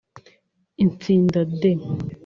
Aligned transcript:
Itsinda 0.85 1.39
D 1.61 1.63